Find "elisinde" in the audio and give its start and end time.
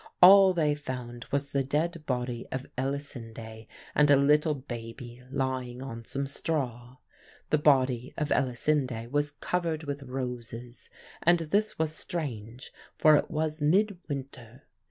2.75-3.67, 8.31-9.11